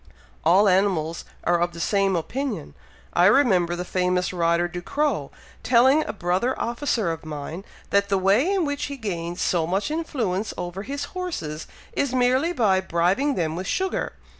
[0.43, 2.73] "All animals are of the same opinion.
[3.13, 5.29] I remember the famous rider, Ducrow,
[5.61, 9.91] telling a brother officer of mine, that the way in which he gains so much
[9.91, 14.13] influence over his horses, is merely by bribing them with sugar.